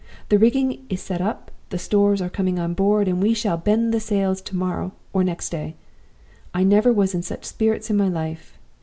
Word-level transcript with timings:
The 0.29 0.39
rigging 0.39 0.83
is 0.89 0.99
set 0.99 1.21
up, 1.21 1.51
the 1.69 1.77
stores 1.77 2.23
are 2.23 2.27
coming 2.31 2.57
on 2.57 2.73
board, 2.73 3.07
and 3.07 3.21
we 3.21 3.35
shall 3.35 3.55
bend 3.55 3.93
the 3.93 3.99
sails 3.99 4.41
to 4.41 4.55
morrow 4.55 4.93
or 5.13 5.23
next 5.23 5.49
day. 5.49 5.75
I 6.55 6.63
never 6.63 6.91
was 6.91 7.13
in 7.13 7.21
such 7.21 7.45
spirits 7.45 7.91
in 7.91 7.97
my 7.97 8.09
life. 8.09 8.57